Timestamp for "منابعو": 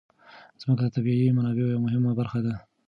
1.37-1.71